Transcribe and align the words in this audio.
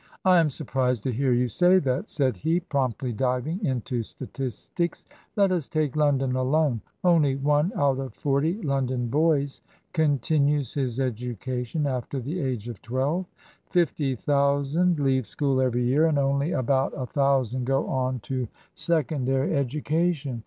"I 0.25 0.39
am 0.39 0.49
surprised 0.49 1.03
to 1.03 1.11
hear 1.11 1.31
you 1.31 1.47
say 1.47 1.77
that," 1.77 2.09
said 2.09 2.35
he, 2.37 2.59
promptly 2.59 3.13
diving 3.13 3.63
into 3.63 4.01
statistics; 4.01 5.03
"let 5.35 5.51
us 5.51 5.67
take 5.67 5.95
London 5.95 6.35
alone. 6.35 6.81
Only 7.03 7.35
one 7.35 7.71
out 7.75 7.99
of 7.99 8.15
forty 8.15 8.59
London 8.63 9.09
boys 9.09 9.61
continues 9.93 10.73
his 10.73 10.99
education 10.99 11.85
after 11.85 12.19
the 12.19 12.39
age 12.39 12.67
of 12.67 12.81
twelve; 12.81 13.27
fifty 13.69 14.15
thousand 14.15 14.99
leave 14.99 15.27
school 15.27 15.61
every 15.61 15.83
year, 15.83 16.07
and 16.07 16.17
only 16.17 16.51
about 16.51 16.93
a 16.97 17.05
thousand 17.05 17.65
go 17.65 17.87
on 17.87 18.21
to 18.21 18.47
secondary 18.73 19.55
education. 19.55 20.39